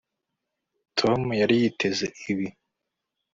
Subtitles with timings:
[0.99, 2.47] Tom yari yiteze ibi